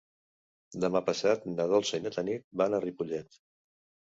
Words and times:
Demà 0.85 1.01
passat 1.09 1.45
na 1.51 1.67
Dolça 1.73 1.99
i 2.01 2.05
na 2.07 2.13
Tanit 2.17 2.49
van 2.63 2.77
a 2.79 2.83
Ripollet. 2.87 3.39